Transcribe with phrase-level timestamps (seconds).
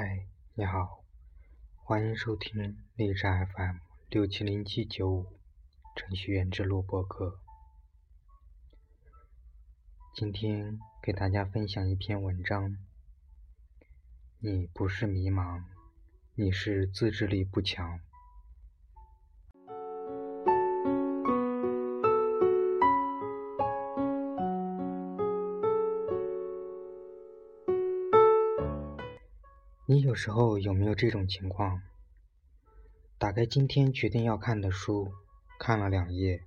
[0.00, 1.02] 嗨，你好，
[1.74, 5.26] 欢迎收听荔枝 FM 六七零七九五
[5.96, 7.40] 程序员之路播客。
[10.14, 12.76] 今天给大家分享一篇文章。
[14.38, 15.64] 你不是迷茫，
[16.36, 17.98] 你是自制力不强。
[29.90, 31.80] 你有时候有没有这种情况？
[33.16, 35.14] 打开今天决定要看的书，
[35.58, 36.42] 看了两页，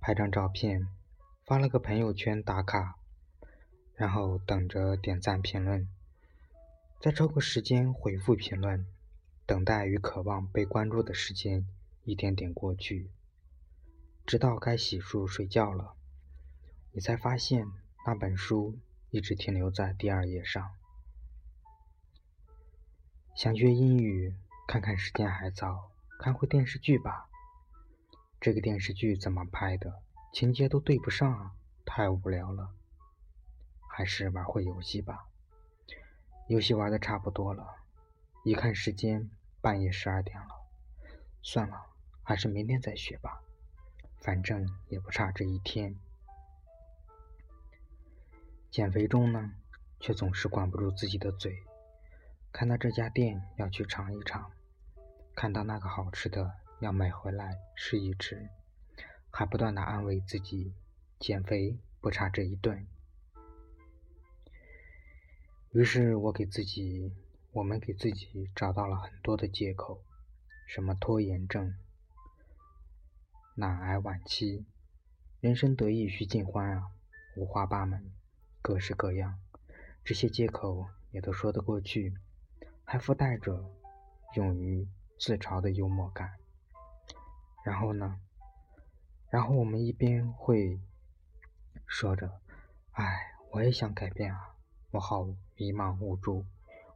[0.00, 0.88] 拍张照片，
[1.44, 2.96] 发了个朋友圈打卡，
[3.96, 5.86] 然后等着点赞评论，
[6.98, 8.86] 再抽个时间回复评论，
[9.44, 11.66] 等待与渴望被关注的时间
[12.04, 13.10] 一点点过去，
[14.24, 15.92] 直到该洗漱睡觉了，
[16.92, 17.66] 你才发现
[18.06, 18.78] 那本书
[19.10, 20.79] 一直停留在第二页上。
[23.34, 24.34] 想学英语，
[24.66, 27.28] 看看时间还早，看会电视剧吧。
[28.40, 30.02] 这个电视剧怎么拍的？
[30.32, 31.52] 情节都对不上啊，
[31.84, 32.70] 太无聊了。
[33.88, 35.26] 还是玩会游戏吧。
[36.48, 37.76] 游戏玩的差不多了，
[38.44, 40.66] 一看时间，半夜十二点了。
[41.42, 41.86] 算了，
[42.22, 43.40] 还是明天再学吧，
[44.18, 45.96] 反正也不差这一天。
[48.70, 49.52] 减肥中呢，
[49.98, 51.62] 却总是管不住自己的嘴。
[52.52, 54.50] 看到这家店要去尝一尝，
[55.34, 58.50] 看到那个好吃的要买回来吃一吃，
[59.30, 60.74] 还不断的安慰自己，
[61.18, 62.86] 减肥不差这一顿。
[65.72, 67.14] 于是我给自己，
[67.52, 70.02] 我们给自己找到了很多的借口，
[70.66, 71.74] 什么拖延症、
[73.54, 74.66] 懒癌晚期、
[75.40, 76.90] 人生得意须尽欢啊，
[77.36, 78.12] 五花八门，
[78.60, 79.38] 各式各样，
[80.04, 82.14] 这些借口也都说得过去。
[82.92, 83.70] 还附带着
[84.34, 86.28] 勇于自嘲的幽默感。
[87.64, 88.18] 然后呢？
[89.30, 90.80] 然后我们一边会
[91.86, 92.40] 说着
[92.90, 94.56] ：“哎，我也想改变啊，
[94.90, 95.22] 我好
[95.54, 96.44] 迷茫无助，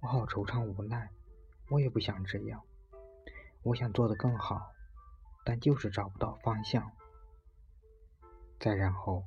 [0.00, 1.08] 我好惆怅无奈，
[1.68, 2.64] 我也不想这样，
[3.62, 4.72] 我想做得更好，
[5.44, 6.90] 但就是找不到方向。”
[8.58, 9.22] 再然后，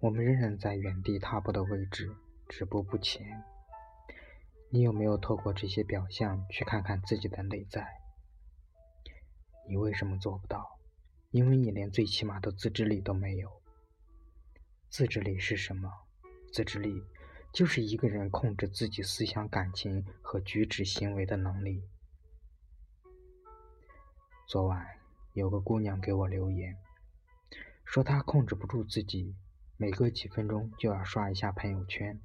[0.00, 2.14] 我们仍然在原地踏步的位置，
[2.46, 3.42] 止步不前。
[4.74, 8.00] 你有没有透过这些表象去看看自己的内在？
[9.68, 10.80] 你为什么做不到？
[11.30, 13.62] 因为你连最起码的自制力都没有。
[14.88, 15.88] 自制力是什么？
[16.52, 17.04] 自制力
[17.52, 21.84] 就是一个人控制自己思想、感情和举止行为的能力。
[24.48, 24.84] 昨晚
[25.34, 26.76] 有个姑娘给我留言，
[27.84, 29.36] 说她控制不住自己，
[29.76, 32.20] 每隔几分钟就要刷一下朋友圈。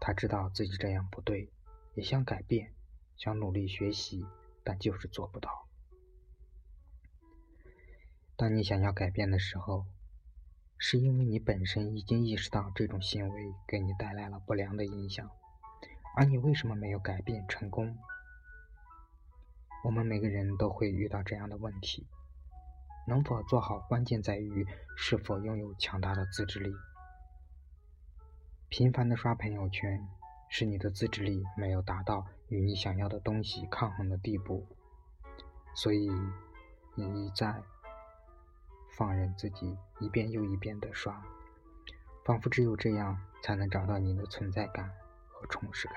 [0.00, 1.50] 他知道自己这样不对，
[1.94, 2.72] 也想改变，
[3.16, 4.24] 想努力学习，
[4.62, 5.66] 但就是做不到。
[8.36, 9.86] 当你想要改变的时候，
[10.78, 15.30] 是因为你本身已经意识到这种行为给你带来了不良的影响，
[16.14, 17.96] 而你为什么没有改变成功？
[19.84, 22.06] 我们每个人都会遇到这样的问题，
[23.06, 26.74] 能否做好，关键在于是否拥有强大的自制力。
[28.68, 30.06] 频繁的刷朋友圈，
[30.48, 34.66] 是你的自制力没有达到与你想要的东西抗衡的地步，
[35.74, 36.10] 所以
[36.96, 37.62] 你一再
[38.96, 41.22] 放任自己一遍又一遍的刷，
[42.24, 44.90] 仿佛只有这样才能找到你的存在感
[45.28, 45.96] 和充实感。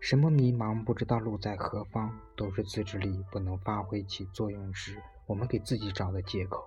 [0.00, 6.66] 什么迷茫不知道路在何方，都是自制力不能发挥起作用时，我们给自己找的借口。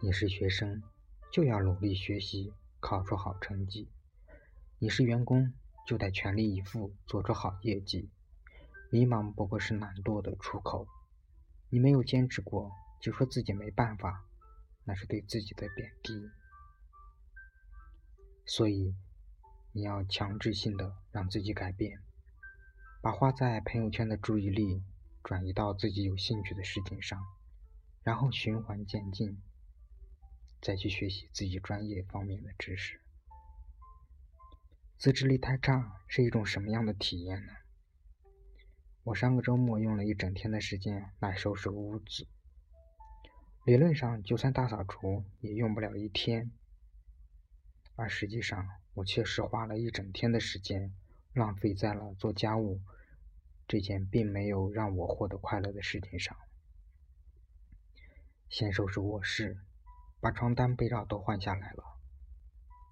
[0.00, 0.82] 你是学生。
[1.32, 3.88] 就要努力学习，考出好成绩。
[4.78, 5.54] 你是员工，
[5.86, 8.10] 就得全力以赴，做出好业绩。
[8.90, 10.86] 迷茫不过是懒惰的出口。
[11.70, 12.70] 你没有坚持过，
[13.00, 14.26] 就说自己没办法，
[14.84, 16.28] 那是对自己的贬低。
[18.44, 18.94] 所以，
[19.72, 21.98] 你要强制性的让自己改变，
[23.00, 24.82] 把花在朋友圈的注意力
[25.24, 27.18] 转移到自己有兴趣的事情上，
[28.02, 29.40] 然后循环渐进。
[30.62, 33.00] 再去学习自己专业方面的知识。
[34.96, 37.52] 自制力太差是一种什么样的体验呢？
[39.02, 42.28] 我上个周末用了一整天的时间来收拾屋子，
[43.64, 46.52] 理论上就算大扫除也用不了一天，
[47.96, 50.94] 而实际上我确实花了一整天的时间
[51.32, 52.80] 浪费在了做家务
[53.66, 56.36] 这件并没有让我获得快乐的事情上。
[58.48, 59.58] 先收拾卧室。
[60.22, 61.82] 把床单、被罩都换下来了，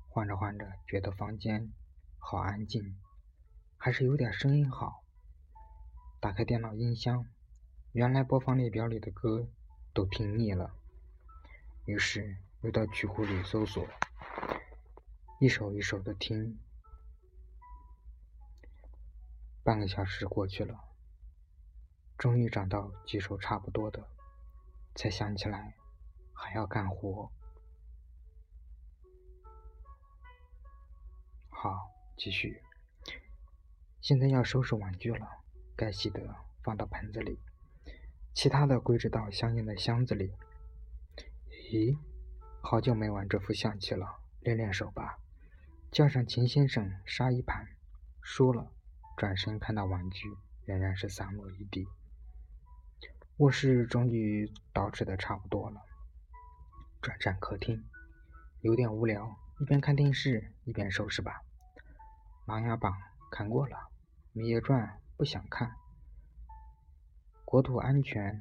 [0.09, 1.73] 换着换着，觉得房间
[2.19, 2.99] 好安静，
[3.77, 5.05] 还是有点声音好。
[6.19, 7.25] 打开电脑音箱，
[7.93, 9.47] 原来播放列表里的歌
[9.94, 10.75] 都听腻了，
[11.85, 13.87] 于是又到曲库里搜索，
[15.38, 16.59] 一首一首的听。
[19.62, 20.81] 半个小时过去了，
[22.19, 24.09] 终于找到几首差不多的，
[24.97, 25.76] 才想起来
[26.41, 27.31] 还要干活。
[31.51, 32.63] 好，继续。
[34.01, 35.29] 现在要收拾玩具了。
[35.77, 37.39] 该洗的放到盆子里，
[38.35, 40.33] 其他的归置到相应的箱子里。
[41.71, 41.99] 咦，
[42.63, 45.19] 好久没玩这副象棋了，练练手吧。
[45.91, 47.67] 叫上秦先生杀一盘，
[48.23, 48.71] 输了，
[49.17, 51.89] 转身看到玩具仍然是散落一地。
[53.39, 55.83] 卧室终于捯饬的差不多了，
[57.00, 57.85] 转战客厅，
[58.61, 61.43] 有点无聊，一边看电视一边收拾吧。
[62.52, 62.93] 《琅琊榜》
[63.31, 63.76] 看过了，
[64.38, 64.87] 《芈月传》。
[65.17, 65.76] 不想看，
[67.44, 68.41] 国土安全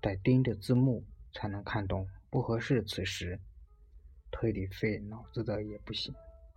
[0.00, 2.82] 得盯着字幕才能看懂，不合适。
[2.82, 3.38] 此时
[4.30, 6.14] 推理费脑子的也不行，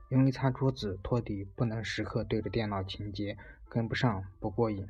[0.07, 3.38] 用力擦桌子拖地，不能时刻对着电脑情节
[3.68, 4.88] 跟不上，不过瘾。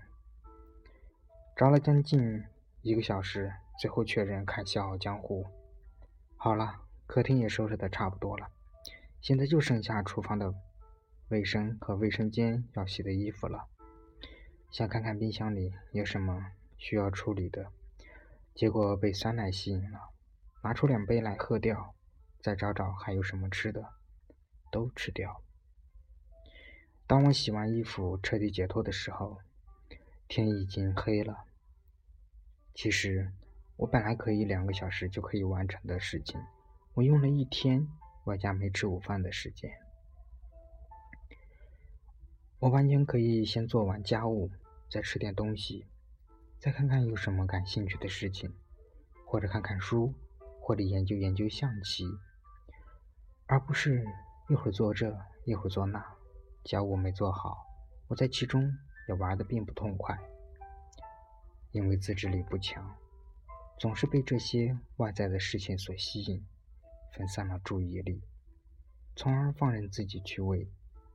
[1.56, 2.46] 找了将近
[2.84, 3.52] 一个小时，
[3.82, 5.44] 最后确认看《笑傲江湖》。
[6.38, 8.52] 好了，客厅也收拾的差不多了，
[9.20, 10.54] 现在就剩下厨房的。
[11.30, 13.68] 卫生和卫生间要洗的衣服了，
[14.70, 17.72] 想看看冰箱里有什么需要处理的，
[18.54, 20.12] 结果被酸奶吸引了，
[20.62, 21.96] 拿出两杯来喝掉，
[22.40, 23.94] 再找找还有什么吃的，
[24.70, 25.42] 都吃掉。
[27.08, 29.40] 当我洗完衣服彻底解脱的时候，
[30.28, 31.46] 天已经黑了。
[32.76, 33.32] 其实
[33.82, 36.40] 我本来可以两个小时就可以完成的事情，
[36.94, 37.88] 我用了一天
[38.26, 39.72] 外加没吃午饭的时间。
[42.60, 44.52] 我完全可以先做完家务，
[44.88, 45.88] 再吃点东西，
[46.60, 48.54] 再看看有什么感兴趣的事情，
[49.26, 50.14] 或者看看书，
[50.60, 52.06] 或者研究研究象棋，
[53.48, 54.06] 而不是
[54.48, 56.06] 一会儿做这，一会儿做那。
[56.64, 57.66] 家务没做好，
[58.10, 60.16] 我在其中也玩得并不痛快，
[61.72, 62.96] 因为自制力不强，
[63.82, 66.46] 总是被这些外在的事情所吸引，
[67.14, 68.22] 分散了注意力，
[69.16, 70.70] 从而放任自己去为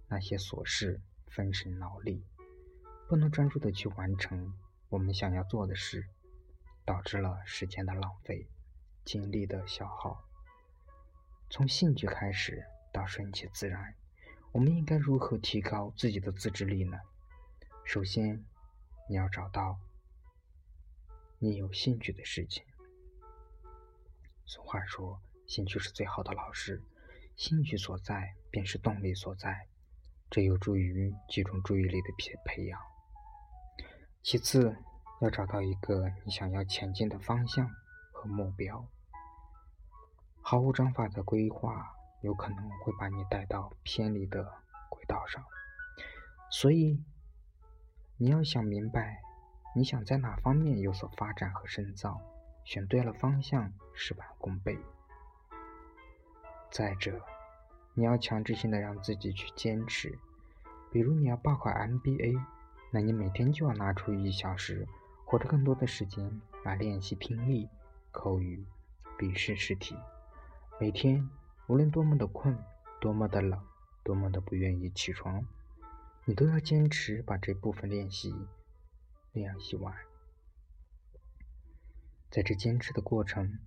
[0.09, 1.01] 那些琐事。
[1.29, 2.25] 分神劳力，
[3.09, 4.53] 不能专注的去完成
[4.89, 6.09] 我们想要做的事，
[6.85, 8.49] 导致了时间的浪费，
[9.05, 10.25] 精力的消耗。
[11.49, 13.95] 从兴趣开始到顺其自然，
[14.51, 16.99] 我们应该如何提高自己的自制力呢？
[17.85, 18.45] 首先，
[19.09, 19.79] 你要找到
[21.47, 22.65] 你有兴趣的事情。
[24.47, 26.83] 俗话说，兴趣是最好的老师，
[27.37, 29.69] 兴趣所在，便是动力所在。
[30.29, 32.81] 这有助于集中注意力的培培养。
[34.25, 34.77] 其次，
[35.21, 37.71] 要找到一个你想要前进的方向
[38.11, 38.85] 和目标。
[40.43, 44.53] 毫无章法的规划有可能会把你带到偏离的
[44.91, 45.45] 轨道上，
[46.51, 47.01] 所以
[48.17, 49.23] 你要想明白
[49.77, 52.19] 你想在哪方面有所发展和深造，
[52.65, 54.79] 选对了方向，事半功倍。
[56.71, 57.21] 再者，
[57.93, 60.19] 你要强制性的让自己去坚持，
[60.91, 62.43] 比如你要报考 MBA，
[62.91, 64.89] 那你每天就要拿出一小时
[65.27, 67.69] 或者更多的时间来练习听力、
[68.13, 68.65] 口语、
[69.19, 69.95] 笔试试题。
[70.81, 71.29] 每天
[71.67, 72.59] 无论多么的困、
[72.99, 73.63] 多么的冷、
[74.03, 75.47] 多么的不愿意起床，
[76.25, 78.35] 你都要坚持把这部分练习
[79.37, 79.95] 练习完。
[82.31, 83.59] 在这坚持的过程，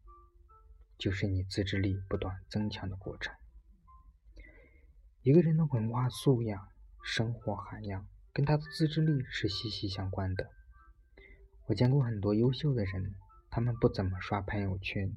[0.97, 3.35] 就是你自制力不断增强的过程。
[5.21, 6.67] 一个人的文化素养、
[7.03, 10.49] 生活涵养，跟他的自制力是息息相关的。
[11.67, 13.13] 我见过很多优秀的人，
[13.51, 15.15] 他们不怎么刷朋友圈，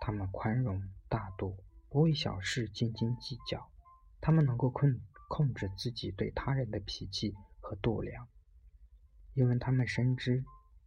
[0.00, 1.56] 他们宽容大度，
[1.88, 3.68] 不为小事斤斤计较，
[4.20, 8.28] 他们能够控控制自己对他人的脾气和度量，
[9.34, 10.44] 因为他们深知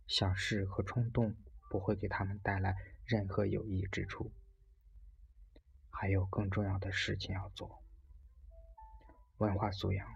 [0.07, 1.35] 小事和冲动
[1.69, 2.75] 不会给他们带来
[3.05, 4.31] 任何有益之处，
[5.89, 7.83] 还有更重要的事情要做。
[9.37, 10.07] 文化素养，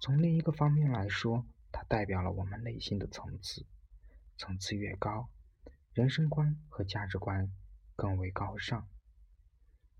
[0.00, 3.66] 从另一个方面来说，它代表了我们内心的层次。
[4.36, 5.28] 层次越高，
[5.92, 7.52] 人生观和价值观
[7.94, 8.88] 更为高尚。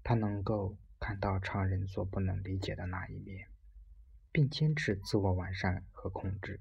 [0.02, 3.48] 它能够看到常人所不能理解的那一面，
[4.32, 6.60] 并坚持自我完善和控制。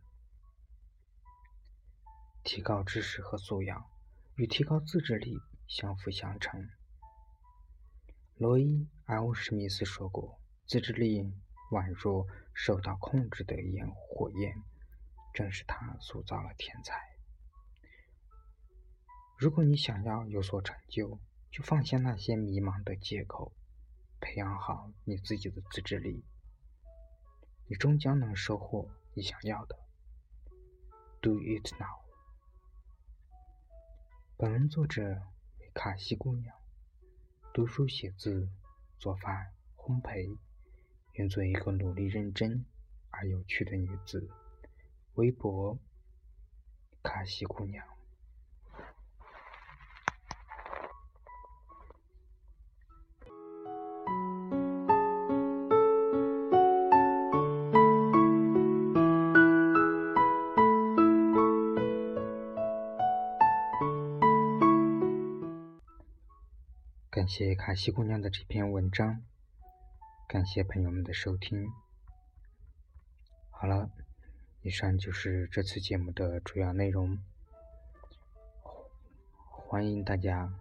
[2.44, 3.86] 提高知识和素养
[4.36, 6.70] 与提高自制力相辅相成。
[8.38, 8.64] 罗伊·
[9.06, 10.40] 埃欧史密斯说过。
[10.66, 11.22] 自制力
[11.72, 14.64] 宛若受到控制的焰火焰，
[15.34, 16.96] 正是他塑造了天才。
[19.38, 21.20] 如果你想要有所成就，
[21.52, 23.54] 就放下那些迷茫的借口，
[24.22, 26.24] 培养好你自己的自制力，
[27.68, 29.78] 你终将能收获你想要的。
[31.22, 32.03] Do it now。
[34.44, 35.22] 本文作者
[35.62, 36.54] 为卡西姑娘，
[37.54, 38.50] 读书写字、
[39.00, 40.38] 做饭、烘焙，
[41.14, 42.66] 愿做一个努力认真
[43.10, 44.30] 而有趣的女子。
[45.14, 45.80] 微博：
[47.02, 47.88] 卡西姑娘。
[67.36, 69.24] 谢卡西姑娘的这篇文章，
[70.28, 71.68] 感谢朋友们的收听。
[73.50, 73.90] 好了，
[74.62, 77.18] 以上就是这次节目的主要内容。
[79.48, 80.54] 欢迎大家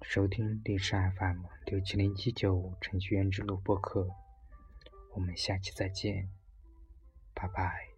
[0.00, 4.08] 收听历史 FM 六七零七九程序员之路播客。
[5.14, 6.28] 我们下期再见，
[7.32, 7.91] 拜拜。